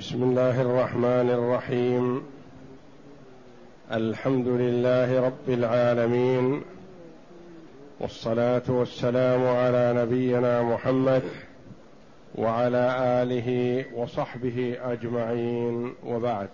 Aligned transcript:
بسم 0.00 0.22
الله 0.22 0.60
الرحمن 0.60 1.30
الرحيم. 1.30 2.22
الحمد 3.92 4.48
لله 4.48 5.20
رب 5.20 5.48
العالمين. 5.48 6.62
والصلاة 8.00 8.62
والسلام 8.68 9.46
على 9.46 9.92
نبينا 9.96 10.62
محمد 10.62 11.22
وعلى 12.34 12.96
آله 13.22 13.84
وصحبه 13.94 14.76
أجمعين. 14.80 15.94
وبعد. 16.06 16.48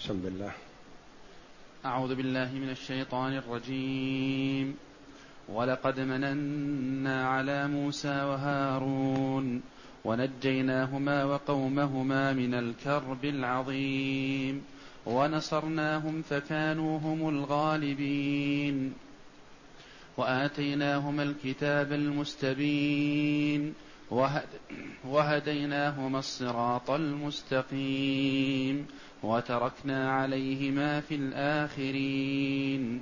بسم 0.00 0.22
الله. 0.26 0.52
أعوذ 1.84 2.14
بالله 2.14 2.48
من 2.52 2.70
الشيطان 2.70 3.36
الرجيم. 3.36 4.76
ولقد 5.48 6.00
مننا 6.00 7.28
على 7.28 7.68
موسى 7.68 8.22
وهارون 8.22 9.73
ونجيناهما 10.04 11.24
وقومهما 11.24 12.32
من 12.32 12.54
الكرب 12.54 13.24
العظيم 13.24 14.62
ونصرناهم 15.06 16.22
فكانوا 16.22 16.98
هم 16.98 17.28
الغالبين 17.28 18.92
وآتيناهما 20.16 21.22
الكتاب 21.22 21.92
المستبين 21.92 23.74
وهديناهما 25.04 26.18
الصراط 26.18 26.90
المستقيم 26.90 28.86
وتركنا 29.22 30.10
عليهما 30.10 31.00
في 31.00 31.14
الآخرين 31.14 33.00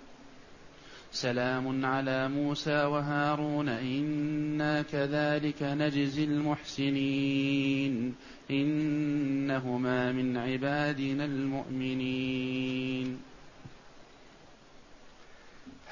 سلام 1.12 1.87
على 1.87 2.29
موسى 2.29 2.84
وهارون 2.84 3.69
إنا 3.69 4.83
كذلك 4.83 5.62
نجزي 5.62 6.25
المحسنين. 6.25 8.15
إنهما 8.51 10.12
من 10.12 10.37
عبادنا 10.37 11.25
المؤمنين. 11.25 13.20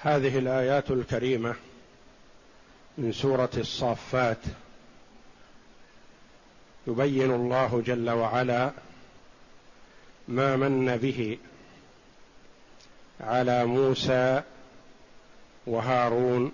هذه 0.03 0.39
الآيات 0.39 0.91
الكريمة 0.91 1.55
من 2.99 3.13
سورة 3.13 3.51
الصافات. 3.57 4.43
يبين 6.87 7.31
الله 7.31 7.83
جل 7.87 8.11
وعلا 8.11 8.73
ما 10.29 10.57
من 10.57 10.97
به 10.97 11.39
على 13.21 13.65
موسى 13.65 14.43
وهارون 15.67 16.53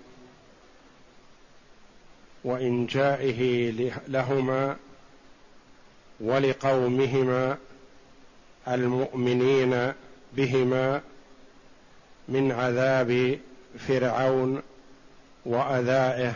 وإنجائه 2.43 3.71
لهما 4.07 4.75
ولقومهما 6.19 7.57
المؤمنين 8.67 9.93
بهما 10.33 11.01
من 12.27 12.51
عذاب 12.51 13.39
فرعون 13.87 14.61
وأذائه. 15.45 16.33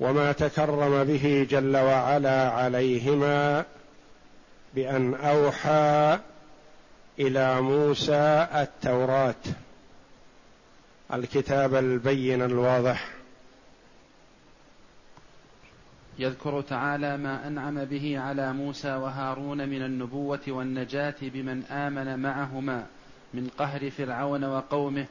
وما 0.00 0.32
تكرم 0.32 1.04
به 1.04 1.46
جل 1.50 1.76
وعلا 1.76 2.50
عليهما 2.50 3.64
بأن 4.74 5.14
أوحى 5.14 6.18
إلى 7.18 7.60
موسى 7.60 8.48
التوراة. 8.54 9.34
الكتاب 11.12 11.74
البين 11.74 12.42
الواضح. 12.42 13.10
يذكر 16.18 16.60
تعالى 16.60 17.16
ما 17.16 17.46
أنعم 17.46 17.84
به 17.84 18.18
على 18.18 18.52
موسى 18.52 18.94
وهارون 18.94 19.68
من 19.68 19.82
النبوة 19.82 20.40
والنجاة 20.48 21.14
بمن 21.22 21.62
آمن 21.64 22.18
معهما 22.18 22.86
من 23.34 23.48
قهر 23.58 23.90
فرعون 23.90 24.44
وقومه 24.44 25.06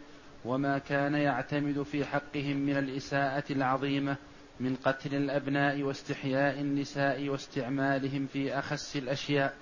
وما 0.45 0.77
كان 0.77 1.13
يعتمد 1.13 1.83
في 1.83 2.05
حقهم 2.05 2.57
من 2.57 2.77
الإساءة 2.77 3.43
العظيمة 3.49 4.15
من 4.59 4.75
قتل 4.75 5.15
الأبناء 5.15 5.81
واستحياء 5.81 6.59
النساء 6.61 7.29
واستعمالهم 7.29 8.27
في 8.33 8.59
أخس 8.59 8.97
الأشياء. 8.97 9.53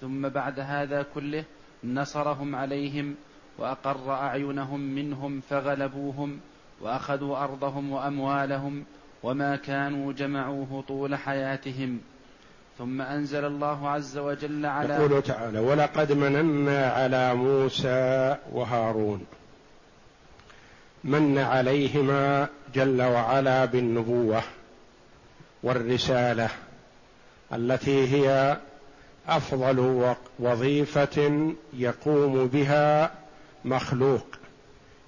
ثم 0.00 0.28
بعد 0.28 0.60
هذا 0.60 1.02
كله 1.14 1.44
نصرهم 1.84 2.56
عليهم 2.56 3.14
وأقر 3.58 4.12
أعينهم 4.12 4.80
منهم 4.80 5.40
فغلبوهم 5.50 6.40
وأخذوا 6.80 7.44
أرضهم 7.44 7.92
وأموالهم 7.92 8.84
وما 9.22 9.56
كانوا 9.56 10.12
جمعوه 10.12 10.84
طول 10.88 11.16
حياتهم. 11.16 12.00
ثم 12.78 13.00
أنزل 13.00 13.44
الله 13.44 13.88
عز 13.88 14.18
وجل 14.18 14.66
على 14.66 14.94
يقول 14.94 15.22
تعالى 15.22 15.58
ولقد 15.58 16.12
مننا 16.12 16.86
على 16.86 17.34
موسى 17.34 18.36
وهارون. 18.52 19.26
من 21.04 21.38
عليهما 21.38 22.48
جل 22.74 23.02
وعلا 23.02 23.64
بالنبوة 23.64 24.42
والرسالة 25.62 26.48
التي 27.52 28.08
هي 28.08 28.56
أفضل 29.28 30.14
وظيفة 30.38 31.52
يقوم 31.72 32.46
بها 32.46 33.12
مخلوق 33.64 34.26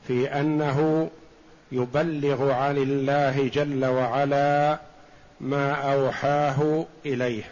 في 0.09 0.41
أنه 0.41 1.11
يبلغ 1.73 2.51
عن 2.51 2.77
الله 2.77 3.49
جل 3.49 3.85
وعلا 3.85 4.79
ما 5.41 5.73
أوحاه 5.73 6.87
إليه. 7.07 7.45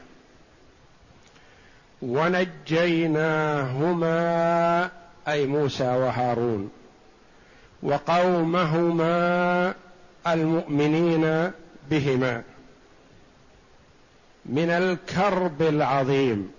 ونجيناهما 2.02 3.30
أي 5.28 5.46
موسى 5.46 5.84
وهارون 5.84 6.70
وقومهما 7.82 9.74
المؤمنين 10.26 11.50
بهما. 11.90 12.42
من 14.46 14.70
الكرب 14.70 15.62
العظيم 15.62 16.50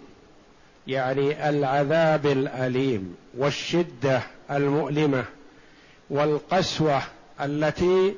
يعني 0.88 1.50
العذاب 1.50 2.26
الأليم 2.26 3.16
والشدة 3.38 4.22
المؤلمة 4.52 5.26
والقسوة 6.10 7.02
التي 7.42 8.16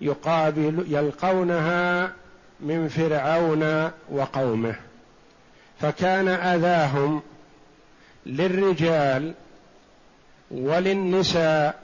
يقابل 0.00 0.84
يلقونها 0.88 2.12
من 2.60 2.88
فرعون 2.88 3.90
وقومه. 4.10 4.74
فكان 5.80 6.28
أذاهم 6.28 7.22
للرجال 8.26 9.34
وللنساء 10.50 11.80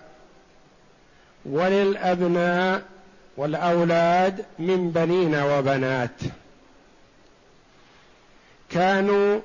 وللأبناء 1.45 2.83
والأولاد 3.37 4.45
من 4.59 4.91
بنين 4.91 5.35
وبنات. 5.35 6.21
كانوا 8.77 9.41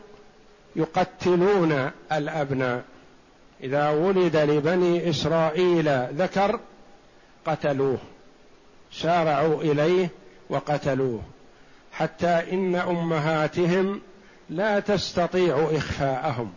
يقتلون 0.76 1.92
الأبناء. 2.12 2.84
إذا 3.64 3.90
ولد 3.90 4.36
لبني 4.36 5.10
إسرائيل 5.10 6.08
ذكر 6.08 6.60
قتلوه. 7.46 7.98
سارعوا 8.92 9.62
إليه 9.62 10.10
وقتلوه. 10.50 11.22
حتى 11.92 12.28
إن 12.28 12.76
أمهاتهم 12.76 14.02
لا 14.50 14.80
تستطيع 14.80 15.70
إخفاءهم. 15.72 16.54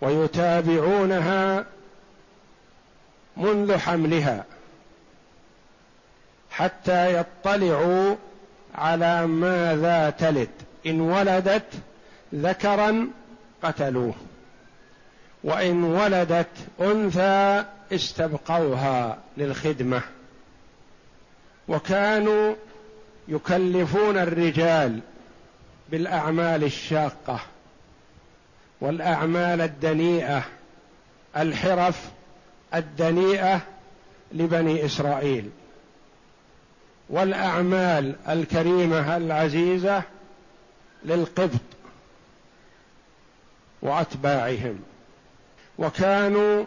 ويتابعونها 0.00 1.64
منذ 3.36 3.76
حملها. 3.76 4.44
حتى 6.50 7.20
يطلعوا 7.20 8.16
على 8.74 9.26
ماذا 9.26 10.10
تلد. 10.10 10.50
إن 10.90 11.00
ولدت 11.00 11.72
ذكرا 12.34 13.08
قتلوه 13.62 14.14
وإن 15.44 15.84
ولدت 15.84 16.46
أنثى 16.80 17.64
استبقوها 17.92 19.18
للخدمة. 19.36 20.02
وكانوا 21.68 22.54
يكلفون 23.28 24.18
الرجال 24.18 25.00
بالأعمال 25.90 26.64
الشاقة 26.64 27.40
والأعمال 28.80 29.60
الدنيئة 29.60 30.42
الحرف 31.36 32.08
الدنيئة 32.74 33.60
لبني 34.32 34.84
إسرائيل. 34.86 35.50
والأعمال 37.10 38.16
الكريمة 38.28 39.16
العزيزة 39.16 40.02
للقبط 41.04 41.60
وأتباعهم 43.82 44.78
وكانوا 45.78 46.64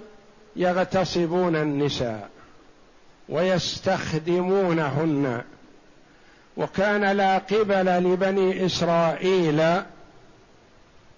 يغتصبون 0.56 1.56
النساء 1.56 2.30
ويستخدمونهن 3.30 4.72
وكان 6.58 7.18
لا 7.18 7.38
قبل 7.38 7.86
لبني 7.86 8.66
إسرائيل 8.66 9.82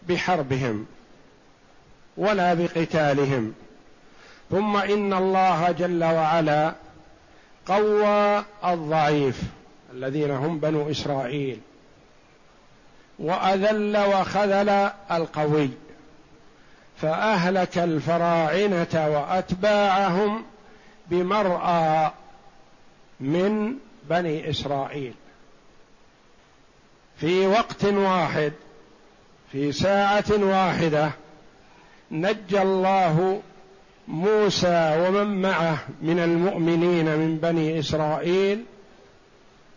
بحربهم 0.10 0.86
ولا 2.18 2.54
بقتالهم 2.54 3.54
ثم 4.52 4.78
إن 4.78 5.14
الله 5.14 5.72
جل 5.72 6.04
وعلا 6.04 6.74
قوى 7.66 8.44
الضعيف 8.66 9.42
الذين 9.94 10.32
هم 10.32 10.60
بنو 10.60 10.92
إسرائيل 10.92 11.60
وأذل 13.20 13.98
وخذل 13.98 14.90
القوي 15.12 15.70
فأهلك 17.02 17.78
الفراعنة 17.78 18.88
وأتباعهم 18.94 20.44
بمرأى 21.10 22.12
من 23.20 23.74
بني 24.10 24.50
إسرائيل. 24.50 25.14
في 27.18 27.48
وقت 27.48 27.86
واحد 27.86 28.54
في 29.52 29.72
ساعة 29.72 30.24
واحدة 30.30 31.12
نجى 32.12 32.62
الله 32.62 33.42
موسى 34.08 35.08
ومن 35.08 35.42
معه 35.42 35.78
من 36.02 36.20
المؤمنين 36.20 37.06
من 37.06 37.38
بني 37.38 37.80
إسرائيل 37.80 38.64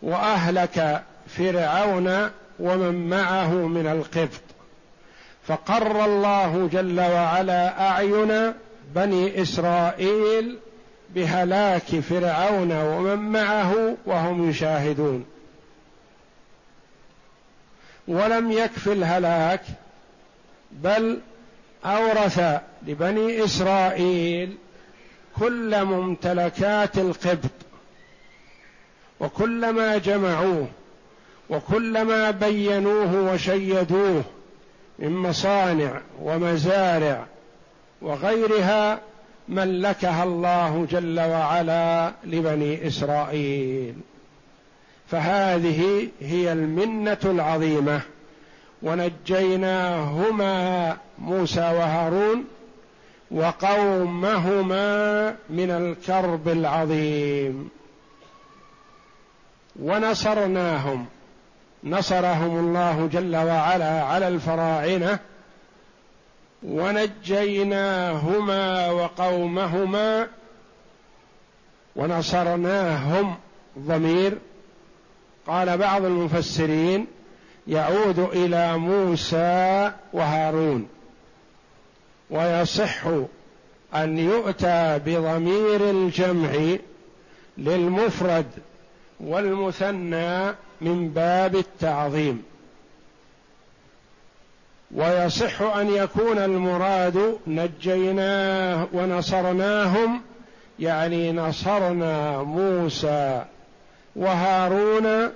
وأهلك 0.01 1.03
فرعون 1.27 2.29
ومن 2.59 3.09
معه 3.09 3.53
من 3.53 3.87
القبط. 3.87 4.41
فقر 5.47 6.05
الله 6.05 6.69
جل 6.73 6.99
وعلا 6.99 7.89
أعين 7.89 8.53
بني 8.95 9.41
إسرائيل 9.41 10.57
بهلاك 11.15 11.99
فرعون 11.99 12.71
ومن 12.71 13.17
معه 13.17 13.97
وهم 14.05 14.49
يشاهدون. 14.49 15.25
ولم 18.07 18.51
يكف 18.51 18.87
الهلاك 18.87 19.61
بل 20.71 21.19
أورث 21.85 22.61
لبني 22.87 23.43
إسرائيل 23.43 24.57
كل 25.39 25.85
ممتلكات 25.85 26.97
القبط 26.97 27.51
وكلما 29.19 29.97
جمعوه 29.97 30.67
وكلما 31.49 32.31
بينوه 32.31 33.33
وشيدوه 33.33 34.23
من 34.99 35.11
مصانع 35.11 36.01
ومزارع 36.21 37.25
وغيرها 38.01 38.99
ملكها 39.49 40.23
الله 40.23 40.87
جل 40.91 41.19
وعلا 41.19 42.13
لبني 42.23 42.87
إسرائيل. 42.87 43.95
فهذه 45.07 46.07
هي 46.21 46.53
المنة 46.53 47.17
العظيمة. 47.25 48.01
ونجيناهما 48.83 50.17
موسى 51.19 51.59
وهارون 51.59 52.45
وقومهما 53.31 55.29
من 55.49 55.71
الكرب 55.71 56.47
العظيم. 56.47 57.69
ونصرناهم. 59.81 61.05
نصرهم 61.83 62.59
الله 62.59 63.09
جل 63.13 63.35
وعلا 63.35 64.03
على 64.03 64.27
الفراعنة 64.27 65.19
ونجيناهما 66.63 68.11
وقومهما 68.91 70.27
ونصرناهم 71.95 73.35
ضمير. 73.79 74.37
قال 75.47 75.77
بعض 75.77 76.05
المفسرين 76.05 77.07
يعود 77.67 78.19
إلى 78.19 78.77
موسى 78.77 79.91
وهارون 80.13 80.87
ويصح 82.29 83.07
أن 83.95 84.17
يؤتى 84.17 84.99
بضمير 85.05 85.89
الجمع 85.89 86.77
للمفرد 87.57 88.45
والمثنى 89.19 90.55
من 90.81 91.09
باب 91.09 91.55
التعظيم. 91.55 92.43
ويصح 94.95 95.61
أن 95.61 95.89
يكون 95.89 96.37
المراد 96.37 97.37
نجيناه 97.47 98.87
ونصرناهم 98.93 100.21
يعني 100.79 101.31
نصرنا 101.31 102.43
موسى 102.43 103.45
وهارون 104.15 105.29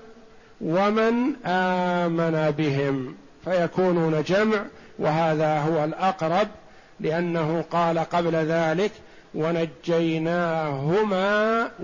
ومن 0.62 1.46
آمن 1.46 2.54
بهم 2.58 3.16
فيكونون 3.46 4.24
جمع 4.24 4.66
وهذا 5.00 5.60
هو 5.60 5.84
الأقرب 5.84 6.48
لأنه 7.00 7.64
قال 7.72 8.00
قبل 8.00 8.36
ذلك 8.36 8.92
ونجيناهما 9.36 11.22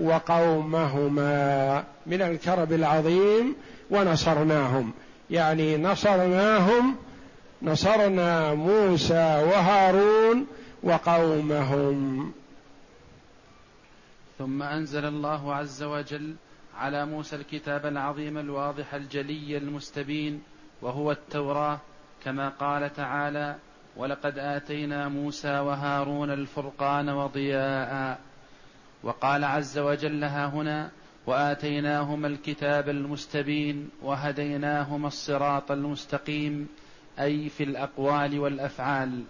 وقومهما 0.00 1.84
من 2.06 2.22
الكرب 2.22 2.72
العظيم 2.72 3.56
ونصرناهم. 3.90 4.92
يعني 5.30 5.76
نصرناهم 5.76 6.96
نصرنا 7.62 8.54
موسى 8.54 9.44
وهارون 9.48 10.46
وقومهم. 10.82 12.32
ثم 14.38 14.62
أنزل 14.62 15.04
الله 15.04 15.54
عز 15.54 15.82
وجل 15.82 16.34
على 16.78 17.06
موسى 17.06 17.36
الكتاب 17.36 17.86
العظيم 17.86 18.38
الواضح 18.38 18.94
الجلي 18.94 19.56
المستبين 19.56 20.42
وهو 20.82 21.12
التوراه 21.12 21.78
كما 22.24 22.48
قال 22.48 22.92
تعالى 22.92 23.56
ولقد 23.98 24.38
آتينا 24.38 25.08
موسى 25.08 25.58
وهارون 25.58 26.30
الفرقان 26.30 27.08
وضياء. 27.08 28.18
وقال 29.02 29.44
عز 29.44 29.78
وجل 29.78 30.24
ها 30.24 30.46
هنا 30.46 30.90
وآتيناهما 31.26 32.28
الكتاب 32.28 32.88
المستبين 32.88 33.90
وهديناهما 34.02 35.08
الصراط 35.08 35.70
المستقيم 35.70 36.68
أي 37.20 37.48
في 37.48 37.64
الأقوال 37.64 38.38
والأفعال. 38.38 39.22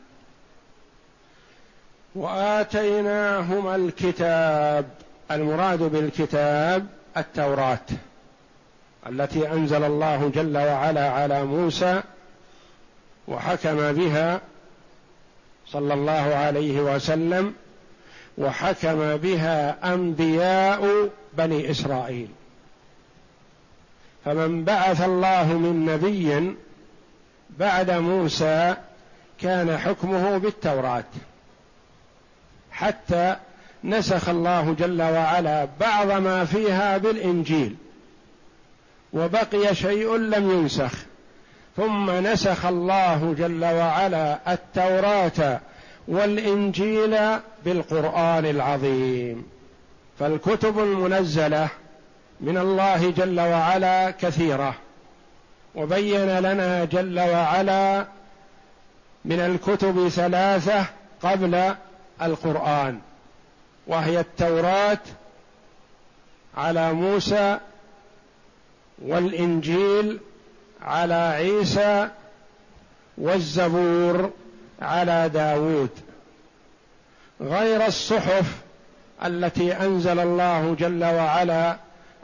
وآتيناهما 2.14 3.76
الكتاب 3.76 4.88
المراد 5.30 5.82
بالكتاب 5.82 6.86
التوراة 7.16 7.86
التي 9.06 9.52
أنزل 9.52 9.84
الله 9.84 10.28
جل 10.28 10.56
وعلا 10.58 11.10
على 11.10 11.44
موسى 11.44 12.02
وحكم 13.28 13.92
بها 13.92 14.40
صلى 15.72 15.94
الله 15.94 16.34
عليه 16.34 16.80
وسلم 16.80 17.54
وحكم 18.38 19.16
بها 19.16 19.94
أنبياء 19.94 21.08
بني 21.32 21.70
إسرائيل. 21.70 22.28
فمن 24.24 24.64
بعث 24.64 25.02
الله 25.02 25.52
من 25.52 25.86
نبي 25.86 26.54
بعد 27.58 27.90
موسى 27.90 28.76
كان 29.40 29.78
حكمه 29.78 30.38
بالتوراة. 30.38 31.04
حتى 32.70 33.36
نسخ 33.84 34.28
الله 34.28 34.74
جل 34.78 35.02
وعلا 35.02 35.68
بعض 35.80 36.10
ما 36.10 36.44
فيها 36.44 36.98
بالإنجيل 36.98 37.76
وبقي 39.12 39.74
شيء 39.74 40.16
لم 40.16 40.50
ينسخ. 40.50 41.07
ثم 41.78 42.10
نسخ 42.10 42.66
الله 42.66 43.34
جل 43.38 43.64
وعلا 43.64 44.52
التوراة 44.52 45.60
والإنجيل 46.08 47.16
بالقرآن 47.64 48.46
العظيم. 48.46 49.46
فالكتب 50.18 50.78
المنزلة 50.78 51.68
من 52.40 52.58
الله 52.58 53.10
جل 53.10 53.40
وعلا 53.40 54.10
كثيرة. 54.10 54.74
وبين 55.74 56.38
لنا 56.38 56.84
جل 56.84 57.20
وعلا 57.20 58.06
من 59.24 59.40
الكتب 59.40 60.08
ثلاثة 60.08 60.86
قبل 61.22 61.74
القرآن 62.22 62.98
وهي 63.86 64.20
التوراة 64.20 64.98
على 66.56 66.92
موسى 66.92 67.58
والإنجيل 68.98 70.20
على 70.82 71.14
عيسى 71.14 72.08
والزبور 73.18 74.30
على 74.82 75.28
داود 75.28 75.90
غير 77.40 77.86
الصحف 77.86 78.52
التي 79.24 79.72
أنزل 79.72 80.18
الله 80.18 80.76
جل 80.78 81.04
وعلا 81.04 81.76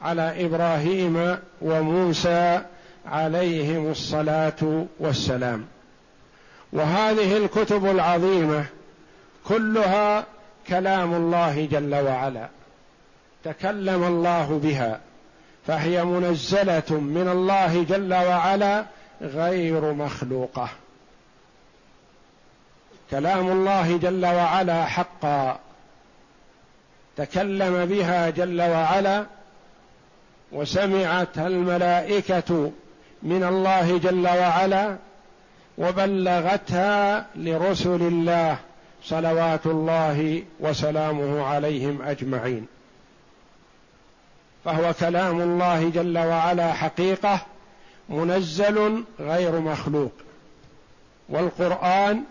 على 0.03 0.47
إبراهيم 0.47 1.39
وموسى 1.63 2.61
عليهم 3.07 3.91
الصلاة 3.91 4.87
والسلام. 4.99 5.65
وهذه 6.73 7.37
الكتب 7.37 7.87
العظيمة 7.87 8.65
كلها 9.45 10.25
كلام 10.69 11.15
الله 11.15 11.69
جل 11.71 11.95
وعلا. 11.95 12.49
تكلم 13.45 14.05
الله 14.05 14.61
بها. 14.63 15.01
فهي 15.67 16.05
منزلة 16.05 16.91
من 16.91 17.29
الله 17.29 17.83
جل 17.83 18.15
وعلا 18.15 18.85
غير 19.23 19.93
مخلوقة. 19.93 20.69
كلام 23.11 23.49
الله 23.49 23.97
جل 23.97 24.27
وعلا 24.27 24.85
حقا. 24.85 25.59
تكلم 27.17 27.87
بها 27.87 28.31
جل 28.31 28.63
وعلا 28.63 29.27
وسمعت 30.53 31.39
الملائكة 31.39 32.73
من 33.23 33.45
الله 33.45 33.99
جل 33.99 34.29
وعلا 34.29 34.97
وبلغتها 35.79 37.27
لرسل 37.37 38.03
الله 38.03 38.59
صلوات 39.05 39.67
الله 39.67 40.43
وسلامه 40.61 41.47
عليهم 41.47 42.03
أجمعين. 42.03 42.67
فهو 44.65 44.95
كلام 45.01 45.41
الله 45.41 45.89
جل 45.89 46.19
وعلا 46.19 46.73
حقيقة 46.73 47.41
منزل 48.09 49.05
غير 49.21 49.61
مخلوق. 49.61 50.13
والقرآن 51.29 52.23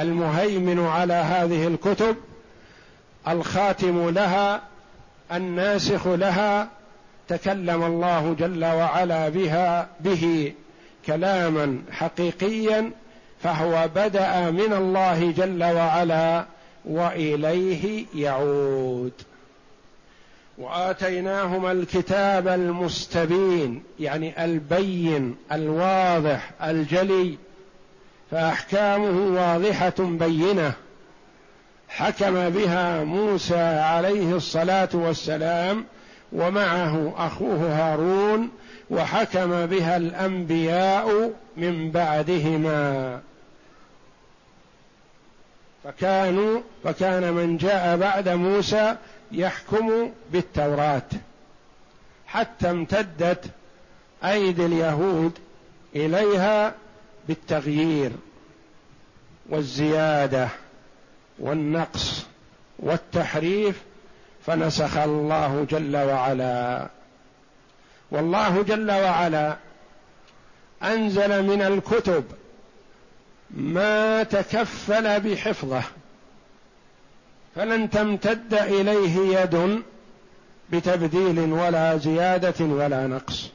المهيمن 0.00 0.86
على 0.86 1.14
هذه 1.14 1.66
الكتب 1.66 2.16
الخاتم 3.28 4.10
لها 4.10 4.60
الناسخ 5.32 6.06
لها 6.06 6.68
تكلم 7.28 7.82
الله 7.84 8.34
جل 8.38 8.64
وعلا 8.64 9.28
بها 9.28 9.88
به 10.00 10.52
كلاما 11.06 11.78
حقيقيا 11.92 12.90
فهو 13.42 13.88
بدأ 13.94 14.50
من 14.50 14.72
الله 14.72 15.32
جل 15.32 15.64
وعلا 15.64 16.44
وإليه 16.84 18.06
يعود. 18.14 19.12
وآتيناهما 20.60 21.72
الكتاب 21.72 22.48
المستبين 22.48 23.82
يعني 24.00 24.44
البين 24.44 25.36
الواضح 25.52 26.50
الجلي 26.62 27.38
فأحكامه 28.30 29.40
واضحة 29.40 29.94
بينة. 29.98 30.72
حكم 31.88 32.50
بها 32.50 33.04
موسى 33.04 33.62
عليه 33.78 34.36
الصلاة 34.36 34.88
والسلام 34.94 35.84
ومعه 36.32 37.14
أخوه 37.16 37.72
هارون 37.72 38.50
وحكم 38.90 39.66
بها 39.66 39.96
الأنبياء 39.96 41.30
من 41.56 41.90
بعدهما. 41.90 43.20
فكانوا 45.84 46.60
فكان 46.84 47.32
من 47.32 47.56
جاء 47.56 47.96
بعد 47.96 48.28
موسى 48.28 48.96
يحكم 49.32 50.10
بالتوراة. 50.32 51.02
حتى 52.26 52.70
امتدت 52.70 53.44
أيدي 54.24 54.66
اليهود 54.66 55.38
إليها 55.96 56.74
بالتغيير 57.28 58.12
والزيادة 59.48 60.48
والنقص 61.38 62.26
والتحريف 62.78 63.82
فنسخ 64.46 64.96
الله 64.96 65.66
جل 65.70 65.96
وعلا. 65.96 66.88
والله 68.10 68.62
جل 68.62 68.90
وعلا 68.90 69.56
أنزل 70.82 71.42
من 71.42 71.62
الكتب 71.62 72.24
ما 73.50 74.22
تكفل 74.22 75.20
بحفظه. 75.20 75.82
فلن 77.56 77.90
تمتد 77.90 78.54
إليه 78.54 79.40
يد 79.40 79.82
بتبديل 80.70 81.52
ولا 81.52 81.96
زيادة 81.96 82.64
ولا 82.64 83.06
نقص. 83.06 83.50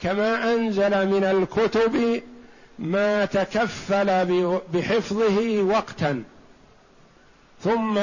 كما 0.00 0.54
أنزل 0.54 1.08
من 1.08 1.24
الكتب 1.24 2.22
ما 2.78 3.24
تكفل 3.24 4.60
بحفظه 4.74 5.62
وقتا 5.62 6.22
ثم 7.60 8.00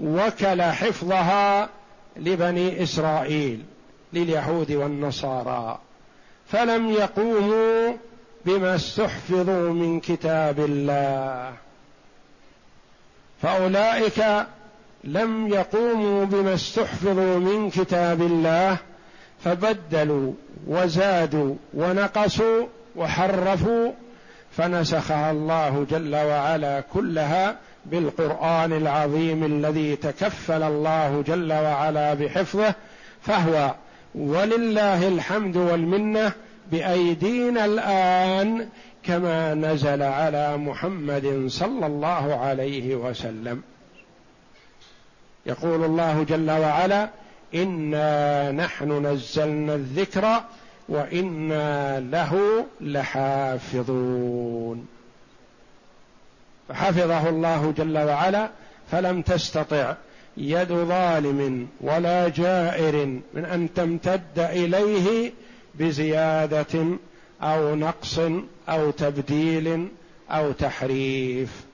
وكل 0.00 0.62
حفظها 0.62 1.68
لبني 2.16 2.82
إسرائيل 2.82 3.62
لليهود 4.12 4.72
والنصارى. 4.72 5.78
فلم 6.46 6.90
يقوموا 6.90 7.92
بما 8.46 8.74
استحفظوا 8.74 9.72
من 9.72 10.00
كتاب 10.00 10.60
الله. 10.60 11.63
فأولئك 13.42 14.24
لم 15.04 15.48
يقوموا 15.48 16.24
بما 16.24 16.54
استحفظوا 16.54 17.38
من 17.38 17.70
كتاب 17.70 18.22
الله 18.22 18.76
فبدلوا 19.44 20.32
وزادوا 20.66 21.54
ونقصوا 21.74 22.66
وحرفوا 22.96 23.92
فنسخها 24.56 25.30
الله 25.30 25.86
جل 25.90 26.14
وعلا 26.14 26.80
كلها 26.80 27.56
بالقرآن 27.86 28.72
العظيم 28.72 29.44
الذي 29.44 29.96
تكفل 29.96 30.62
الله 30.62 31.24
جل 31.26 31.52
وعلا 31.52 32.14
بحفظه 32.14 32.74
فهو 33.22 33.74
ولله 34.14 35.08
الحمد 35.08 35.56
والمنة 35.56 36.32
بأيدينا 36.72 37.64
الآن 37.64 38.68
كما 39.06 39.54
نزل 39.54 40.02
على 40.02 40.56
محمد 40.56 41.44
صلى 41.48 41.86
الله 41.86 42.34
عليه 42.34 42.94
وسلم. 42.94 43.62
يقول 45.46 45.84
الله 45.84 46.22
جل 46.22 46.50
وعلا 46.50 47.10
إنا 47.54 48.52
نحن 48.52 49.06
نزلنا 49.06 49.74
الذكر 49.74 50.40
وإنا 50.88 52.00
له 52.00 52.64
لحافظون. 52.80 54.86
فحفظه 56.68 57.28
الله 57.28 57.74
جل 57.76 57.98
وعلا 57.98 58.50
فلم 58.90 59.22
تستطع 59.22 59.94
يد 60.36 60.68
ظالم 60.68 61.68
ولا 61.80 62.28
جائر 62.28 63.06
من 63.34 63.44
أن 63.44 63.74
تمتد 63.74 64.38
إليه 64.38 65.32
بزيادة 65.74 66.86
أو 67.44 67.74
نقص 67.74 68.18
أو 68.68 68.90
تبديل 68.90 69.88
أو 70.30 70.52
تحريف. 70.52 71.64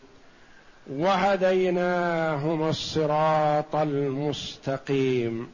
وهديناهما 0.90 2.70
الصراط 2.70 3.76
المستقيم. 3.76 5.48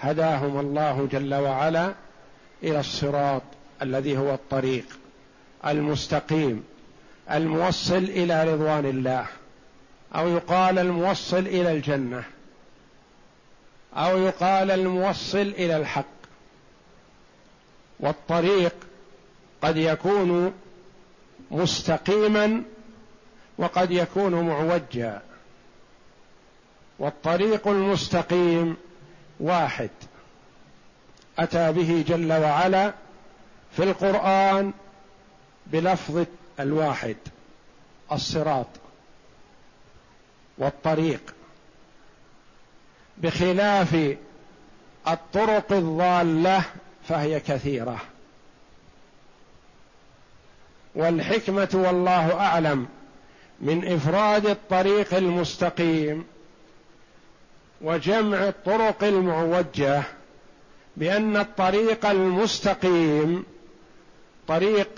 هداهما 0.00 0.60
الله 0.60 1.08
جل 1.12 1.34
وعلا 1.34 1.94
إلى 2.62 2.80
الصراط 2.80 3.42
الذي 3.82 4.18
هو 4.18 4.34
الطريق 4.34 4.84
المستقيم 5.66 6.64
الموصل 7.30 7.96
إلى 7.96 8.52
رضوان 8.52 8.86
الله 8.86 9.26
أو 10.14 10.28
يقال 10.28 10.78
الموصل 10.78 11.38
إلى 11.38 11.72
الجنة 11.72 12.24
أو 13.94 14.18
يقال 14.18 14.70
الموصل 14.70 15.38
إلى 15.38 15.76
الحق. 15.76 16.04
والطريق 18.00 18.74
قد 19.62 19.76
يكون 19.76 20.52
مستقيما 21.50 22.62
وقد 23.58 23.90
يكون 23.90 24.34
معوجا. 24.48 25.22
والطريق 26.98 27.68
المستقيم 27.68 28.76
واحد. 29.40 29.90
أتى 31.38 31.72
به 31.72 32.04
جل 32.08 32.32
وعلا 32.32 32.92
في 33.76 33.82
القرآن 33.82 34.72
بلفظ 35.66 36.24
الواحد 36.60 37.16
الصراط 38.12 38.66
والطريق. 40.58 41.34
بخلاف 43.18 44.16
الطرق 45.08 45.72
الضالة 45.72 46.64
فهي 47.08 47.40
كثيرة. 47.40 48.00
والحكمة 50.94 51.68
والله 51.74 52.34
أعلم 52.34 52.86
من 53.60 53.92
إفراد 53.92 54.46
الطريق 54.46 55.14
المستقيم 55.14 56.24
وجمع 57.80 58.48
الطرق 58.48 59.04
المعوجة 59.04 60.02
بأن 60.96 61.36
الطريق 61.36 62.06
المستقيم 62.06 63.44
طريق 64.48 64.88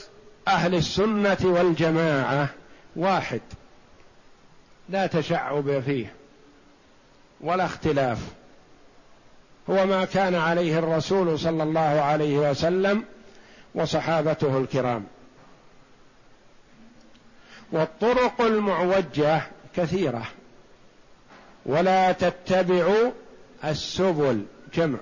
أهل 0.48 0.74
السنة 0.74 1.38
والجماعة 1.42 2.48
واحد. 2.96 3.40
لا 4.88 5.06
تشعب 5.06 5.80
فيه 5.80 6.12
ولا 7.40 7.64
اختلاف. 7.64 8.18
هو 9.70 9.86
ما 9.86 10.04
كان 10.04 10.34
عليه 10.34 10.78
الرسول 10.78 11.38
صلى 11.38 11.62
الله 11.62 11.80
عليه 11.80 12.50
وسلم 12.50 13.04
وصحابته 13.74 14.58
الكرام. 14.58 15.04
والطرق 17.72 18.40
المعوجة 18.40 19.42
كثيرة. 19.76 20.26
ولا 21.66 22.12
تتبعوا 22.12 23.10
السبل 23.64 24.44
جمع. 24.74 24.98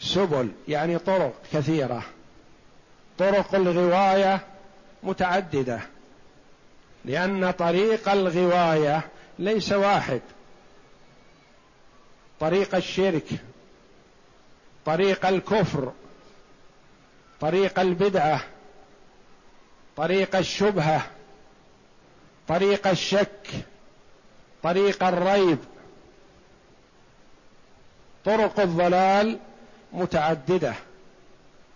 سبل 0.00 0.52
يعني 0.68 0.98
طرق 0.98 1.34
كثيرة. 1.52 2.02
طرق 3.18 3.54
الغواية 3.54 4.40
متعددة. 5.02 5.80
لأن 7.04 7.50
طريق 7.50 8.08
الغواية 8.08 9.00
ليس 9.38 9.72
واحد. 9.72 10.20
طريق 12.40 12.74
الشرك 12.74 13.28
طريق 14.86 15.26
الكفر 15.26 15.92
طريق 17.40 17.80
البدعة 17.80 18.44
طريق 19.96 20.36
الشبهة. 20.36 21.06
طريق 22.52 22.86
الشك 22.86 23.46
طريق 24.62 25.04
الريب. 25.04 25.58
طرق 28.24 28.60
الضلال 28.60 29.38
متعددة 29.92 30.74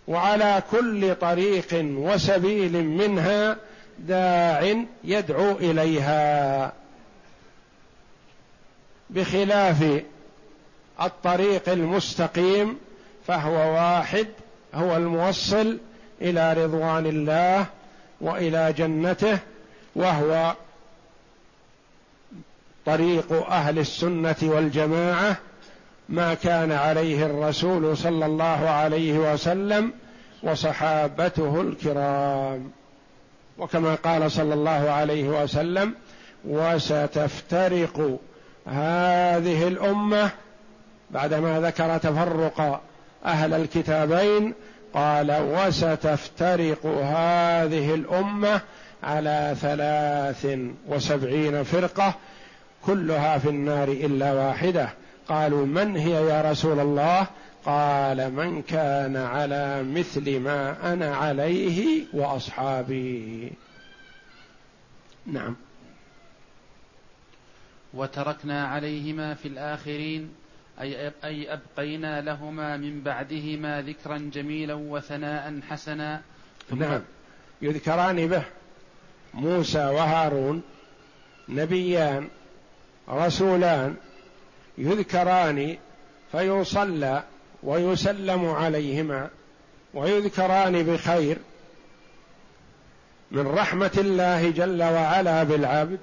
وعلى 0.07 0.63
كل 0.71 1.15
طريق 1.15 1.67
وسبيل 1.73 2.83
منها 2.83 3.57
داع 3.99 4.85
يدعو 5.03 5.51
إليها. 5.51 6.73
بخلاف 9.09 10.03
الطريق 11.01 11.69
المستقيم 11.69 12.77
فهو 13.27 13.73
واحد 13.73 14.27
هو 14.73 14.95
الموصل 14.95 15.77
إلى 16.21 16.53
رضوان 16.53 17.05
الله 17.05 17.65
وإلى 18.21 18.73
جنته 18.73 19.39
وهو 19.95 20.55
طريق 22.87 23.33
أهل 23.51 23.79
السنة 23.79 24.35
والجماعة 24.41 25.37
ما 26.09 26.33
كان 26.33 26.71
عليه 26.71 27.25
الرسول 27.25 27.97
صلى 27.97 28.25
الله 28.25 28.69
عليه 28.69 29.33
وسلم 29.33 29.91
وصحابته 30.43 31.61
الكرام. 31.61 32.71
وكما 33.57 33.95
قال 33.95 34.31
صلى 34.31 34.53
الله 34.53 34.89
عليه 34.89 35.43
وسلم 35.43 35.93
وستفترق 36.45 38.19
هذه 38.67 39.67
الامه 39.67 40.29
بعدما 41.11 41.59
ذكر 41.59 41.97
تفرق 41.97 42.81
أهل 43.25 43.53
الكتابين 43.53 44.53
قال 44.93 45.31
وستفترق 45.31 46.85
هذه 46.85 47.93
الأمة 47.95 48.61
على 49.03 49.55
ثلاث 49.61 50.57
وسبعين 50.87 51.63
فرقة 51.63 52.13
كلها 52.85 53.37
في 53.37 53.49
النار 53.49 53.87
إلا 53.87 54.33
واحدة. 54.33 54.89
قالوا 55.27 55.65
من 55.65 55.97
هي 55.97 56.11
يا 56.11 56.51
رسول 56.51 56.79
الله؟ 56.79 57.27
قال 57.65 58.33
من 58.33 58.61
كان 58.61 59.15
على 59.15 59.83
مثل 59.83 60.39
ما 60.39 60.93
أنا 60.93 61.15
عليه 61.15 62.05
وأصحابي. 62.13 63.51
نعم. 65.25 65.55
وتركنا 67.93 68.67
عليهما 68.67 69.33
في 69.33 69.47
الآخرين 69.47 70.29
أي 70.81 71.11
أي 71.23 71.53
أبقينا 71.53 72.21
لهما 72.21 72.77
من 72.77 73.01
بعدهما 73.01 73.81
ذكرا 73.81 74.17
جميلا 74.33 74.73
وثناء 74.73 75.59
حسنا. 75.69 76.21
نعم. 76.71 77.01
يذكران 77.61 78.27
به 78.27 78.43
موسى 79.33 79.85
وهارون 79.85 80.61
نبيان 81.49 82.27
رسولان 83.09 83.95
يذكران 84.77 85.77
فيصلى 86.31 87.23
ويسلم 87.63 88.49
عليهما 88.49 89.29
ويذكران 89.93 90.83
بخير 90.83 91.37
من 93.31 93.47
رحمة 93.47 93.91
الله 93.97 94.49
جل 94.49 94.83
وعلا 94.83 95.43
بالعبد 95.43 95.99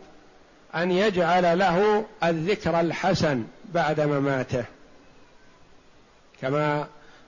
أن 0.75 0.91
يجعل 0.91 1.59
له 1.59 2.05
الذكر 2.25 2.81
الحسن 2.81 3.45
بعد 3.75 4.01
مماته. 4.01 4.65
كما 6.43 6.87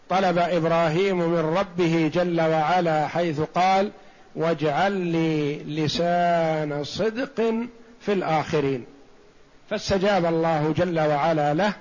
طلب 0.09 0.39
إبراهيم 0.39 1.19
من 1.19 1.57
ربه 1.59 2.11
جل 2.15 2.41
وعلا 2.41 3.09
حيث 3.09 3.41
قال 3.41 3.91
واجعل 4.35 4.93
لي 4.93 5.59
لسان 5.59 6.85
صدق 6.85 7.55
في 8.01 8.13
الآخرين. 8.13 8.87
فاستجاب 9.71 10.25
الله 10.25 10.75
جل 10.77 11.01
وعلا 11.01 11.55
له 11.55 11.73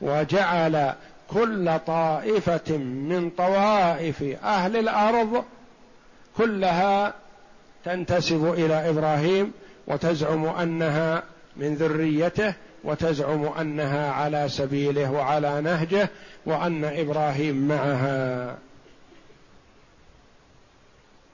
وجعل 0.00 0.94
كل 1.28 1.78
طائفة 1.86 2.76
من 2.76 3.30
طوائف 3.30 4.22
أهل 4.44 4.76
الأرض 4.76 5.44
كلها 6.36 7.14
تنتسب 7.84 8.52
إلى 8.52 8.90
إبراهيم 8.90 9.52
وتزعم 9.86 10.46
أنها 10.46 11.22
من 11.56 11.74
ذريته 11.74 12.54
وتزعم 12.84 13.44
أنها 13.44 14.12
على 14.12 14.48
سبيله 14.48 15.12
وعلى 15.12 15.60
نهجه 15.60 16.08
وأن 16.46 16.84
إبراهيم 16.84 17.68
معها. 17.68 18.56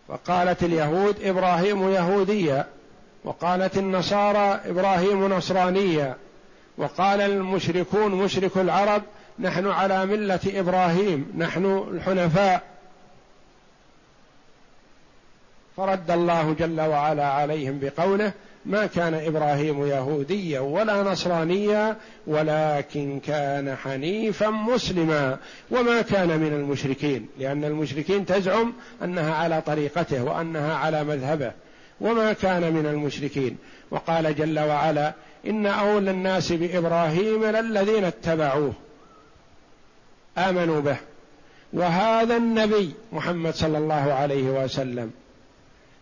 وقالت 0.09 0.63
اليهود 0.63 1.23
إبراهيم 1.23 1.91
يهوديا 1.91 2.67
وقالت 3.27 3.79
النصارى 3.79 4.61
إبراهيم 4.65 5.27
نصرانيا 5.29 6.17
وقال 6.79 7.21
المشركون 7.21 8.15
مشرك 8.15 8.57
العرب 8.57 9.03
نحن 9.39 9.67
على 9.67 10.07
ملة 10.07 10.41
إبراهيم 10.47 11.33
نحن 11.39 11.87
الحنفاء. 11.91 12.63
فرد 15.77 16.11
الله 16.11 16.53
جل 16.53 16.81
وعلا 16.81 17.27
عليهم 17.27 17.79
بقوله 17.79 18.33
ما 18.67 18.87
كان 18.87 19.15
إبراهيم 19.15 19.87
يهوديا 19.87 20.61
ولا 20.61 21.03
نصرانيا 21.03 21.97
ولكن 22.27 23.21
كان 23.21 23.77
حنيفا 23.77 24.49
مسلما. 24.49 25.39
وما 25.71 26.03
كان 26.03 26.41
من 26.41 26.53
المشركين 26.53 27.29
لأن 27.39 27.65
المشركين 27.65 28.27
تزعم 28.27 28.73
أنها 29.03 29.35
على 29.35 29.63
طريقته 29.63 30.25
وأنها 30.25 30.75
على 30.75 31.05
مذهبه. 31.05 31.53
وما 32.01 32.33
كان 32.33 32.73
من 32.73 32.87
المشركين. 32.87 33.57
وقال 33.91 34.37
جل 34.37 34.59
وعلا 34.59 35.13
إن 35.47 35.67
أولى 35.67 36.11
الناس 36.11 36.53
بإبراهيم 36.53 37.45
للذين 37.45 38.05
اتبعوه. 38.05 38.73
آمنوا 40.39 40.81
به. 40.81 40.97
وهذا 41.73 42.37
النبي 42.37 42.95
محمد 43.13 43.55
صلى 43.55 43.79
الله 43.79 44.13
عليه 44.13 44.43
وسلم. 44.43 45.11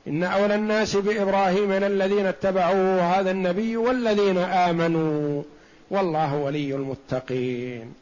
إن 0.07 0.25
أولى 0.25 0.55
الناس 0.55 0.97
بإبراهيم 0.97 1.73
الذين 1.73 2.27
اتبعوه. 2.27 3.21
هذا 3.21 3.31
النبي 3.31 3.77
والذين 3.77 4.39
آمنوا. 4.39 5.43
والله 5.91 6.35
ولي 6.35 6.75
المتقين. 6.75 7.95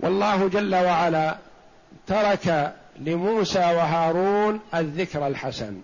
والله 0.00 0.48
جل 0.48 0.74
وعلا 0.74 1.36
ترك 2.06 2.74
لموسى 3.00 3.58
وهارون 3.58 4.60
الذكر 4.74 5.26
الحسن. 5.26 5.80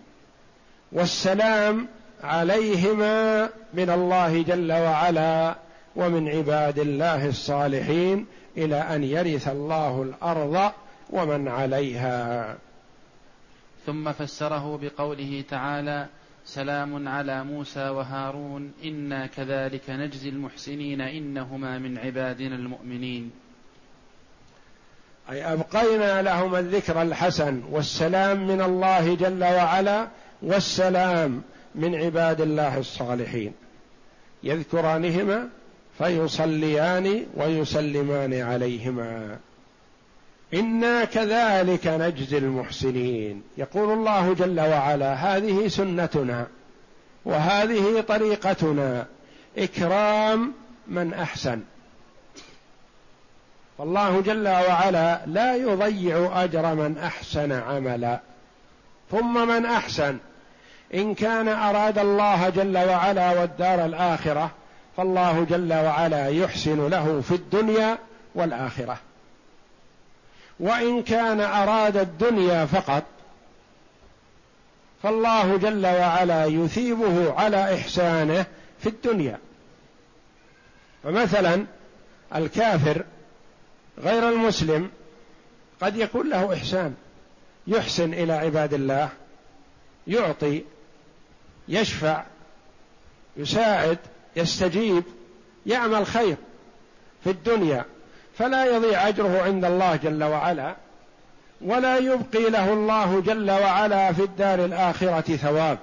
والسلام 0.92 1.88
عليهما 2.22 3.48
من 3.74 3.90
الله 3.90 4.42
جل 4.42 4.72
وعلا 4.72 5.55
ومن 5.96 6.29
عباد 6.29 6.79
الله 6.79 7.29
الصالحين 7.29 8.27
إلى 8.57 8.77
أن 8.77 9.05
يرث 9.05 9.48
الله 9.48 10.03
الأرض 10.03 10.72
ومن 11.11 11.48
عليها. 11.48 12.57
ثم 13.87 14.12
فسره 14.12 14.79
بقوله 14.83 15.44
تعالى 15.51 16.07
سلام 16.44 17.09
على 17.09 17.44
موسى 17.44 17.88
وهارون 17.88 18.72
إنا 18.85 19.27
كذلك 19.27 19.90
نجزي 19.90 20.29
المحسنين 20.29 21.01
إنهما 21.01 21.79
من 21.79 21.98
عبادنا 21.98 22.57
المؤمنين. 22.57 23.31
أي 25.31 25.53
أبقينا 25.53 26.22
لهم 26.22 26.55
الذكر 26.55 27.03
الحسن 27.03 27.62
والسلام 27.70 28.46
من 28.46 28.61
الله 28.61 29.14
جل 29.14 29.44
وعلا 29.44 30.09
والسلام 30.42 31.42
من 31.74 31.94
عباد 31.94 32.40
الله 32.40 32.79
الصالحين. 32.79 33.53
يذكرانهما 34.42 35.48
فيصليان 35.98 37.27
ويسلمان 37.37 38.35
عليهما. 38.35 39.38
إنا 40.55 41.05
كذلك 41.05 41.87
نجزي 41.87 42.38
المحسنين. 42.38 43.42
يقول 43.59 43.92
الله 43.92 44.35
جل 44.35 44.61
وعلا 44.61 45.14
هذه 45.14 45.68
سنتنا 45.68 46.46
وهذه 47.24 48.01
طريقتنا. 48.01 49.07
إكرام 49.59 50.53
من 50.88 51.14
أحسن. 51.14 51.61
فالله 53.79 54.20
جل 54.20 54.48
وعلا 54.48 55.20
لا 55.27 55.57
يضيع 55.57 56.44
أجر 56.44 56.74
من 56.74 56.98
أحسن 56.98 57.53
عملا. 57.53 58.20
ثم 59.11 59.48
من 59.48 59.66
أحسن 59.66 60.18
إن 60.94 61.14
كان 61.14 61.48
أراد 61.48 61.98
الله 61.98 62.48
جل 62.48 62.79
وعلا 62.79 63.40
والدار 63.40 63.85
الآخرة 63.85 64.51
فالله 64.96 65.44
جل 65.44 65.72
وعلا 65.72 66.29
يحسن 66.29 66.88
له 66.88 67.20
في 67.20 67.35
الدنيا 67.35 67.98
والآخرة. 68.35 68.98
وإن 70.61 71.03
كان 71.03 71.40
أراد 71.40 71.96
الدنيا 71.96 72.66
فقط 72.66 73.03
فالله 75.03 75.57
جل 75.57 75.87
وعلا 75.87 76.44
يثيبه 76.44 77.33
على 77.33 77.74
إحسانه 77.74 78.46
في 78.81 78.88
الدنيا. 78.88 79.38
فمثلا 81.05 81.66
الكافر 82.35 83.05
غير 83.98 84.29
المسلم 84.29 84.90
قد 85.81 85.96
يكون 85.96 86.31
له 86.31 86.55
إحسان 86.55 86.94
يحسن 87.66 88.14
إلى 88.14 88.33
عباد 88.33 88.74
الله 88.74 89.09
يعطي 90.07 90.62
يشفع 91.68 92.22
يساعد 93.37 93.98
يستجيب 94.37 95.04
يعمل 95.66 96.07
خير 96.07 96.37
في 97.24 97.31
الدنيا. 97.31 97.85
فلا 98.38 98.64
يضيع 98.64 99.09
أجره 99.09 99.42
عند 99.42 99.64
الله 99.64 99.96
جل 99.96 100.24
وعلا 100.24 100.76
ولا 101.61 101.96
يبقي 101.96 102.50
له 102.50 102.72
الله 102.72 103.20
جل 103.20 103.50
وعلا 103.50 104.12
في 104.12 104.22
الدار 104.22 104.64
الآخرة 104.64 105.37
ثواب 105.37 105.78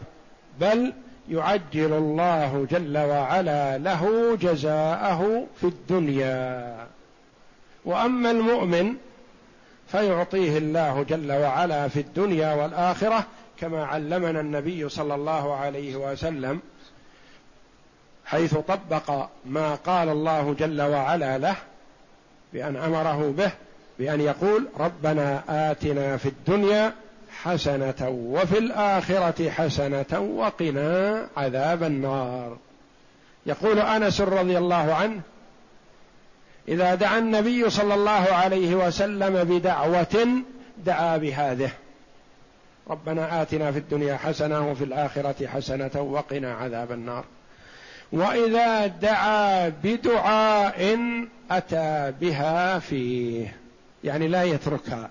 بل 0.59 0.93
يعجل 1.29 1.93
الله 1.93 2.67
جل 2.71 2.97
وعلا 2.97 3.77
له 3.77 4.35
جزاءه 4.41 5.47
في 5.61 5.63
الدنيا. 5.63 6.87
وأما 7.85 8.31
المؤمن 8.31 8.95
فيعطيه 9.87 10.57
الله 10.57 11.05
جل 11.09 11.31
وعلا 11.31 11.87
في 11.87 11.99
الدنيا 11.99 12.53
والآخرة 12.53 13.25
كما 13.59 13.85
علمنا 13.85 14.39
النبي 14.41 14.89
صلى 14.89 15.15
الله 15.15 15.55
عليه 15.55 15.95
وسلم 15.95 16.59
حيث 18.25 18.55
طبق 18.57 19.27
ما 19.45 19.75
قال 19.75 20.09
الله 20.09 20.55
جل 20.59 20.81
وعلا 20.81 21.37
له 21.37 21.55
بأن 22.53 22.75
أمره 22.75 23.33
به 23.37 23.51
بأن 23.99 24.21
يقول 24.21 24.67
ربنا 24.79 25.43
آتنا 25.71 26.17
في 26.17 26.29
الدنيا 26.29 26.93
حسنة 27.43 28.09
وفي 28.09 28.57
الآخرة 28.57 29.49
حسنة 29.49 30.19
وقنا 30.19 31.27
عذاب 31.37 31.83
النار. 31.83 32.57
يقول 33.45 33.79
أنس 33.79 34.21
رضي 34.21 34.57
الله 34.57 34.93
عنه 34.93 35.21
إذا 36.67 36.95
دعا 36.95 37.19
النبي 37.19 37.69
صلى 37.69 37.93
الله 37.93 38.11
عليه 38.11 38.75
وسلم 38.75 39.43
بدعوة 39.43 40.27
دعا 40.85 41.17
بهذه. 41.17 41.71
ربنا 42.89 43.41
آتنا 43.41 43.71
في 43.71 43.79
الدنيا 43.79 44.17
حسنة 44.17 44.71
وفي 44.71 44.83
الآخرة 44.83 45.47
حسنة 45.47 46.01
وقنا 46.01 46.53
عذاب 46.53 46.91
النار. 46.91 47.25
وإذا 48.11 48.87
دعا 48.87 49.69
بدعاء 49.69 50.99
أتى 51.51 52.13
بها 52.21 52.79
فيه. 52.79 53.55
يعني 54.03 54.27
لا 54.27 54.43
يتركها. 54.43 55.09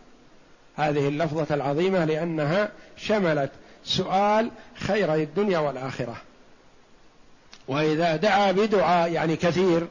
هذه 0.77 1.09
اللفظة 1.09 1.55
العظيمة 1.55 2.05
لأنها 2.05 2.69
شملت 2.97 3.51
سؤال 3.85 4.51
خير 4.75 5.15
الدنيا 5.15 5.59
والآخرة. 5.59 6.17
وإذا 7.69 8.17
دعا 8.17 8.53
بدعاء 8.53 9.13
يعني 9.13 9.37
كثير 9.37 9.87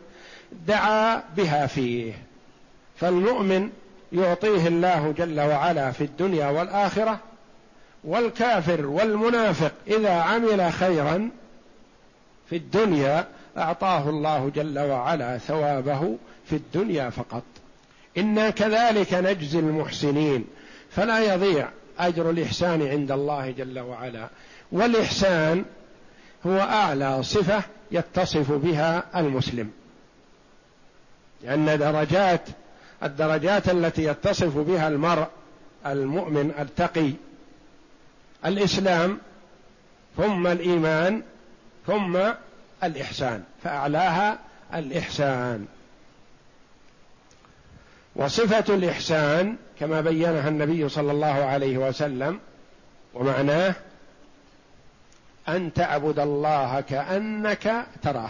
دعا 0.67 1.23
بها 1.37 1.67
فيه. 1.67 2.13
فالمؤمن 2.95 3.69
يعطيه 4.13 4.67
الله 4.67 5.13
جل 5.17 5.39
وعلا 5.39 5.91
في 5.91 6.03
الدنيا 6.03 6.47
والآخرة 6.47 7.19
والكافر 8.03 8.85
والمنافق 8.85 9.71
إذا 9.87 10.11
عمل 10.13 10.71
خيرا 10.71 11.29
في 12.49 12.55
الدنيا 12.55 13.27
أعطاه 13.57 14.09
الله 14.09 14.51
جل 14.55 14.79
وعلا 14.79 15.37
ثوابه 15.37 16.17
في 16.45 16.55
الدنيا 16.55 17.09
فقط. 17.09 17.43
إنا 18.17 18.49
كذلك 18.49 19.13
نجزي 19.13 19.59
المحسنين. 19.59 20.45
فلا 20.91 21.33
يضيع 21.33 21.69
أجر 21.99 22.29
الإحسان 22.29 22.87
عند 22.87 23.11
الله 23.11 23.51
جل 23.51 23.79
وعلا. 23.79 24.29
والإحسان 24.71 25.65
هو 26.45 26.59
أعلى 26.59 27.23
صفة 27.23 27.63
يتصف 27.91 28.51
بها 28.51 29.03
المسلم. 29.15 29.71
لأن 31.43 31.77
درجات 31.77 32.41
الدرجات 33.03 33.69
التي 33.69 34.03
يتصف 34.03 34.57
بها 34.57 34.87
المرء 34.87 35.27
المؤمن 35.85 36.51
التقي 36.59 37.11
الإسلام 38.45 39.19
ثم 40.17 40.47
الإيمان 40.47 41.21
ثم 41.87 42.19
الإحسان. 42.83 43.43
فأعلاها 43.63 44.39
الإحسان. 44.73 45.65
وصفة 48.15 48.75
الإحسان 48.75 49.55
كما 49.79 50.01
بينها 50.01 50.49
النبي 50.49 50.89
صلى 50.89 51.11
الله 51.11 51.43
عليه 51.43 51.77
وسلم 51.77 52.39
ومعناه 53.13 53.73
أن 55.49 55.73
تعبد 55.73 56.19
الله 56.19 56.81
كأنك 56.81 57.85
تراه. 58.03 58.29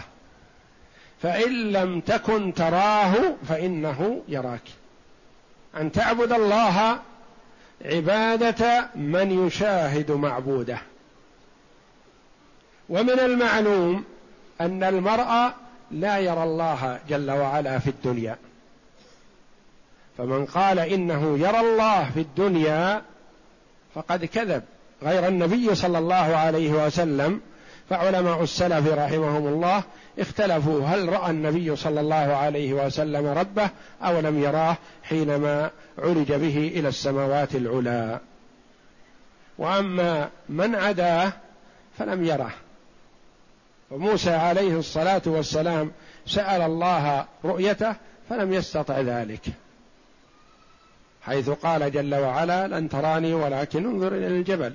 فإن 1.22 1.72
لم 1.72 2.00
تكن 2.00 2.54
تراه 2.54 3.14
فإنه 3.48 4.22
يراك. 4.28 4.62
أن 5.76 5.92
تعبد 5.92 6.32
الله 6.32 6.98
عبادة 7.84 8.88
من 8.94 9.46
يشاهد 9.46 10.10
معبوده. 10.10 10.78
ومن 12.88 13.20
المعلوم 13.20 14.04
أن 14.60 14.82
المرء 14.82 15.52
لا 15.90 16.18
يرى 16.18 16.42
الله 16.42 16.98
جل 17.08 17.30
وعلا 17.30 17.78
في 17.78 17.90
الدنيا. 17.90 18.36
فمن 20.18 20.44
قال 20.44 20.78
إنه 20.78 21.38
يرى 21.38 21.60
الله 21.60 22.10
في 22.10 22.20
الدنيا 22.20 23.02
فقد 23.94 24.24
كذب. 24.24 24.62
غير 25.02 25.28
النبي 25.28 25.74
صلى 25.74 25.98
الله 25.98 26.36
عليه 26.36 26.86
وسلم 26.86 27.40
فعلماء 27.90 28.42
السلف 28.42 28.88
رحمهم 28.88 29.46
الله 29.46 29.82
اختلفوا 30.18 30.84
هل 30.84 31.08
رأى 31.08 31.30
النبي 31.30 31.76
صلى 31.76 32.00
الله 32.00 32.14
عليه 32.16 32.72
وسلم 32.72 33.26
ربه 33.26 33.70
أو 34.02 34.20
لم 34.20 34.42
يراه 34.42 34.76
حينما 35.02 35.70
عرج 35.98 36.32
به 36.32 36.72
إلى 36.74 36.88
السماوات 36.88 37.54
العلى 37.54 38.20
وأما 39.58 40.28
من 40.48 40.74
عداه 40.74 41.32
فلم 41.98 42.24
يره. 42.24 42.50
وموسى 43.90 44.30
عليه 44.30 44.78
الصلاة 44.78 45.22
والسلام 45.26 45.92
سأل 46.26 46.62
الله 46.62 47.26
رؤيته 47.44 47.94
فلم 48.28 48.52
يستطع 48.52 49.00
ذلك. 49.00 49.40
حيث 51.22 51.50
قال 51.50 51.92
جل 51.92 52.14
وعلا 52.14 52.66
لن 52.66 52.88
تراني 52.88 53.34
ولكن 53.34 53.86
انظر 53.86 54.08
إلى 54.08 54.26
الجبل. 54.26 54.72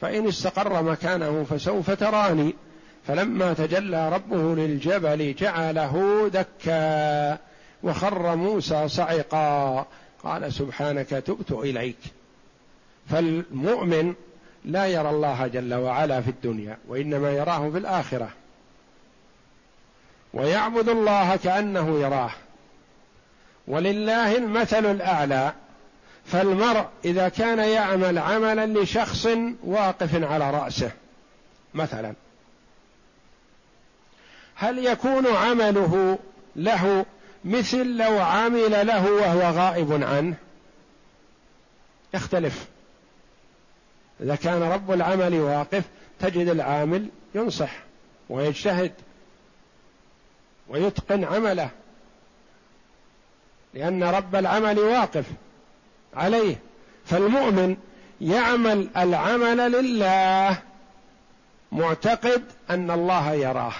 فإن 0.00 0.28
استقر 0.28 0.82
مكانه 0.82 1.46
فسوف 1.50 1.90
تراني. 1.90 2.54
فلما 3.06 3.52
تجلى 3.52 4.08
ربه 4.08 4.54
للجبل 4.54 5.34
جعله 5.34 6.28
دكا 6.32 7.38
وخر 7.82 8.36
موسى 8.36 8.88
صعقا. 8.88 9.86
قال 10.24 10.52
سبحانك 10.52 11.08
تبت 11.08 11.52
إليك. 11.52 11.98
فالمؤمن 13.10 14.14
لا 14.64 14.86
يرى 14.86 15.10
الله 15.10 15.46
جل 15.46 15.74
وعلا 15.74 16.20
في 16.20 16.30
الدنيا 16.30 16.78
وإنما 16.88 17.30
يراه 17.30 17.70
في 17.70 17.78
الآخرة. 17.78 18.30
ويعبد 20.34 20.88
الله 20.88 21.36
كأنه 21.36 22.00
يراه. 22.00 22.30
ولله 23.68 24.36
المثل 24.36 24.86
الأعلى. 24.86 25.52
فالمرء 26.26 26.88
إذا 27.04 27.28
كان 27.28 27.58
يعمل 27.58 28.18
عملا 28.18 28.66
لشخص 28.66 29.28
واقف 29.64 30.24
على 30.24 30.50
رأسه 30.50 30.90
مثلا. 31.74 32.14
هل 34.54 34.78
يكون 34.78 35.26
عمله 35.26 36.18
له 36.56 37.06
مثل 37.44 37.96
لو 37.96 38.18
عمل 38.18 38.86
له 38.86 39.12
وهو 39.12 39.40
غائب 39.40 40.02
عنه؟ 40.02 40.34
يختلف. 42.14 42.66
إذا 44.20 44.34
كان 44.34 44.62
رب 44.62 44.92
العمل 44.92 45.34
واقف 45.34 45.84
تجد 46.20 46.48
العامل 46.48 47.08
ينصح 47.34 47.70
ويجتهد 48.28 48.92
ويتقن 50.68 51.24
عمله 51.24 51.70
لأن 53.74 54.02
رب 54.02 54.34
العمل 54.36 54.78
واقف. 54.78 55.24
عليه. 56.14 56.56
فالمؤمن 57.04 57.76
يعمل 58.20 58.88
العمل 58.96 59.72
لله 59.72 60.58
معتقد 61.72 62.44
أن 62.70 62.90
الله 62.90 63.32
يراه. 63.32 63.72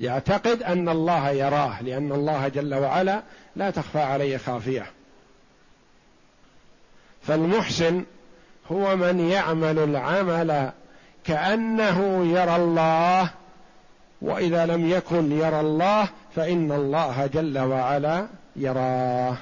يعتقد 0.00 0.62
أن 0.62 0.88
الله 0.88 1.30
يراه 1.30 1.82
لأن 1.82 2.12
الله 2.12 2.48
جل 2.48 2.74
وعلا 2.74 3.22
لا 3.56 3.70
تخفى 3.70 4.00
عليه 4.00 4.36
خافية. 4.36 4.86
فالمحسن 7.22 8.04
هو 8.72 8.96
من 8.96 9.20
يعمل 9.20 9.78
العمل 9.78 10.72
كأنه 11.24 12.26
يرى 12.26 12.56
الله 12.56 13.30
وإذا 14.22 14.66
لم 14.66 14.90
يكن 14.90 15.32
يرى 15.32 15.60
الله 15.60 16.08
فإن 16.36 16.72
الله 16.72 17.26
جل 17.26 17.58
وعلا 17.58 18.26
يراه. 18.56 19.36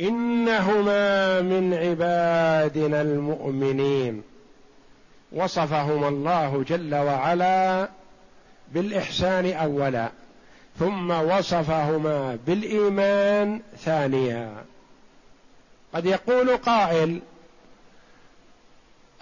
إنهما 0.00 1.40
من 1.40 1.74
عبادنا 1.74 3.02
المؤمنين. 3.02 4.22
وصفهما 5.32 6.08
الله 6.08 6.64
جل 6.68 6.94
وعلا 6.94 7.88
بالإحسان 8.72 9.52
أولا 9.52 10.10
ثم 10.78 11.10
وصفهما 11.10 12.38
بالإيمان 12.46 13.60
ثانيا. 13.78 14.64
قد 15.94 16.06
يقول 16.06 16.56
قائل 16.56 17.20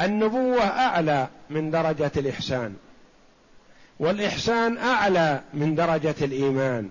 النبوة 0.00 0.62
أعلى 0.62 1.28
من 1.50 1.70
درجة 1.70 2.12
الإحسان 2.16 2.76
والإحسان 3.98 4.78
أعلى 4.78 5.40
من 5.54 5.74
درجة 5.74 6.14
الإيمان. 6.22 6.90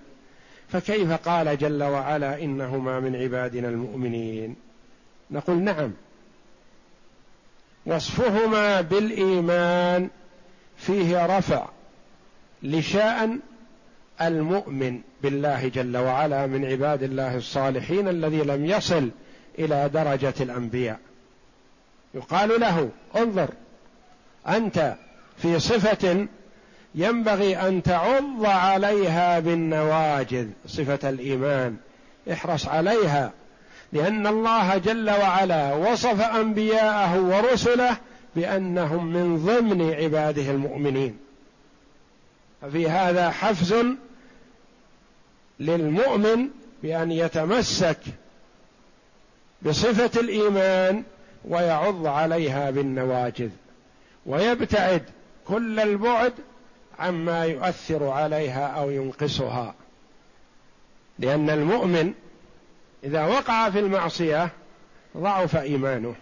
فكيف 0.74 1.12
قال 1.12 1.58
جل 1.58 1.84
وعلا 1.84 2.44
إنهما 2.44 3.00
من 3.00 3.16
عبادنا 3.16 3.70
المؤمنين؟ 3.70 4.56
نقول 5.32 5.58
نعم. 5.58 5.92
وصفهما 7.86 8.82
بالإيمان 8.82 10.10
فيه 10.78 11.38
رفع 11.38 11.66
لشأن 12.64 13.40
المؤمن 14.22 15.02
بالله 15.24 15.68
جل 15.68 15.98
وعلا 15.98 16.48
من 16.48 16.66
عباد 16.66 17.04
الله 17.04 17.36
الصالحين 17.36 18.08
الذي 18.08 18.42
لم 18.44 18.66
يصل 18.66 19.10
إلى 19.60 19.90
درجة 19.94 20.34
الأنبياء. 20.42 21.00
يقال 22.14 22.60
له 22.60 22.90
انظر 23.16 23.50
أنت 24.48 24.96
في 25.38 25.60
صفة 25.60 26.28
ينبغي 26.96 27.58
أن 27.58 27.84
تعض 27.84 28.46
عليها 28.46 29.40
بالنواجذ 29.40 30.48
صفة 30.68 31.10
الإيمان. 31.10 31.76
احرص 32.32 32.68
عليها 32.68 33.32
لأن 33.94 34.28
الله 34.28 34.78
جل 34.78 35.10
وعلا 35.10 35.74
وصف 35.74 36.22
أنبياءه 36.22 37.20
ورسله 37.20 37.98
بأنهم 38.36 39.06
من 39.06 39.46
ضمن 39.46 39.94
عباده 39.94 40.52
المؤمنين. 40.52 41.18
ففي 42.62 42.90
هذا 42.90 43.30
حفز 43.30 43.76
للمؤمن 45.60 46.48
بأن 46.84 47.12
يتمسك 47.12 48.00
بصفة 49.62 50.20
الإيمان 50.20 51.04
ويعض 51.46 52.08
عليها 52.08 52.72
بالنواجذ. 52.72 53.50
ويبتعد 54.26 55.04
كل 55.48 55.80
البعد 55.80 56.34
عما 57.04 57.46
يؤثر 57.46 58.08
عليها 58.08 58.68
أو 58.68 58.90
ينقصها. 58.90 59.76
لأن 61.20 61.50
المؤمن 61.50 62.14
إذا 63.04 63.26
وقع 63.26 63.70
في 63.70 63.80
المعصية 63.80 64.50
ضعف 65.18 65.56
إيمانه. 65.56 66.16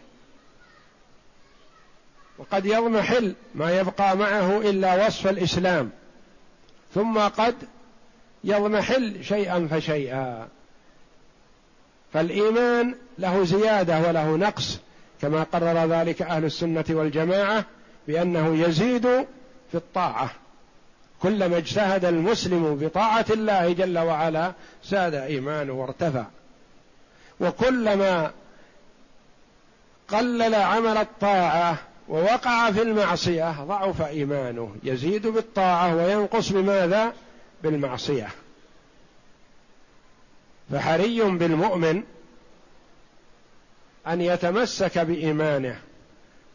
وقد 2.37 2.65
يضمحل 2.65 3.35
ما 3.55 3.79
يبقى 3.79 4.17
معه 4.17 4.61
إلا 4.61 5.07
وصف 5.07 5.27
الإسلام. 5.27 5.89
ثم 6.93 7.19
قد 7.19 7.55
يضمحل 8.43 9.25
شيئا 9.25 9.67
فشيئا. 9.71 10.47
فالإيمان 12.13 12.95
له 13.17 13.43
زيادة 13.43 14.07
وله 14.07 14.35
نقص 14.35 14.79
كما 15.21 15.43
قرر 15.43 15.85
ذلك 15.85 16.21
أهل 16.21 16.45
السنة 16.45 16.85
والجماعة 16.89 17.65
بأنه 18.07 18.67
يزيد 18.67 19.07
في 19.71 19.75
الطاعة. 19.75 20.31
كلما 21.21 21.57
اجتهد 21.57 22.05
المسلم 22.05 22.75
بطاعة 22.75 23.25
الله 23.29 23.73
جل 23.73 23.99
وعلا 23.99 24.53
زاد 24.85 25.13
إيمانه 25.13 25.73
وارتفع. 25.73 26.25
وكلما 27.39 28.31
قلل 30.07 30.55
عمل 30.55 30.97
الطاعة 30.97 31.77
ووقع 32.09 32.71
في 32.71 32.81
المعصية 32.81 33.63
ضعف 33.63 34.01
إيمانه. 34.01 34.75
يزيد 34.83 35.27
بالطاعة 35.27 35.95
وينقص 35.95 36.49
بماذا؟ 36.49 37.13
بالمعصية. 37.63 38.27
فحري 40.71 41.21
بالمؤمن 41.21 42.03
أن 44.07 44.21
يتمسك 44.21 44.99
بإيمانه 44.99 45.79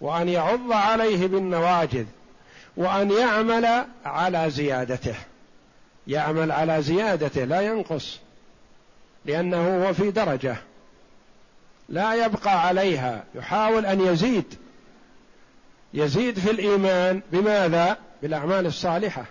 وأن 0.00 0.28
يعض 0.28 0.72
عليه 0.72 1.26
بالنواجذ. 1.26 2.06
وأن 2.76 3.10
يعمل 3.10 3.86
على 4.04 4.50
زيادته. 4.50 5.14
يعمل 6.06 6.52
على 6.52 6.82
زيادته 6.82 7.44
لا 7.44 7.60
ينقص 7.60 8.18
لأنه 9.24 9.86
هو 9.86 9.94
في 9.94 10.10
درجة. 10.10 10.56
لا 11.88 12.24
يبقى 12.24 12.66
عليها 12.66 13.24
يحاول 13.34 13.86
أن 13.86 14.00
يزيد. 14.00 14.54
يزيد 15.94 16.38
في 16.38 16.50
الإيمان 16.50 17.22
بماذا؟ 17.32 17.96
بالأعمال 18.22 18.66
الصالحة. 18.66 19.24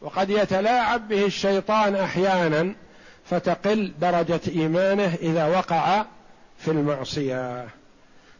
وقد 0.00 0.30
يتلاعب 0.30 1.08
به 1.08 1.26
الشيطان 1.26 1.96
أحيانا 1.96 2.74
فتقل 3.30 3.92
درجة 4.00 4.40
إيمانه 4.48 5.14
إذا 5.22 5.46
وقع 5.46 6.04
في 6.58 6.70
المعصية. 6.70 7.68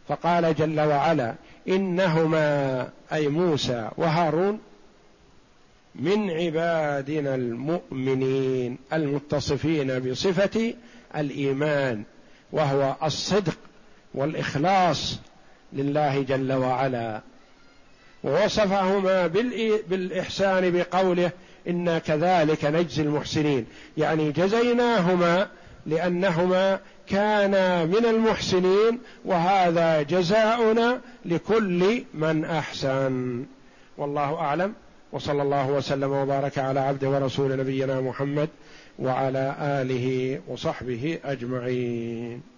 فقال 0.07 0.55
جل 0.55 0.79
وعلا 0.79 1.35
إنهما 1.67 2.89
أي 3.13 3.27
موسى 3.27 3.89
وهارون 3.97 4.59
من 5.95 6.29
عبادنا 6.29 7.35
المؤمنين 7.35 8.77
المتصفين 8.93 9.99
بصفة 9.99 10.73
الإيمان 11.15 12.03
وهو 12.51 12.95
الصدق 13.03 13.57
والإخلاص 14.13 15.19
لله 15.73 16.21
جل 16.21 16.53
وعلا. 16.53 17.21
ووصفهما 18.23 19.27
بالإحسان 19.87 20.71
بقوله 20.71 21.31
إنا 21.67 21.99
كذلك 21.99 22.65
نجزي 22.65 23.01
المحسنين. 23.03 23.65
يعني 23.97 24.31
جزيناهما 24.31 25.47
لأنهما 25.85 26.79
كانا 27.09 27.85
من 27.85 28.05
المحسنين 28.05 28.99
وهذا 29.25 30.01
جزاؤنا 30.01 31.01
لكل 31.25 32.03
من 32.13 32.45
أحسن. 32.45 33.45
والله 33.97 34.35
أعلم. 34.35 34.73
وصلى 35.11 35.41
الله 35.41 35.71
وسلم 35.71 36.11
وبارك 36.11 36.57
على 36.57 36.79
عبده 36.79 37.09
ورسول 37.09 37.57
نبينا 37.57 38.01
محمد 38.01 38.49
وعلى 38.99 39.55
آله 39.59 40.39
وصحبه 40.47 41.19
أجمعين. 41.25 42.56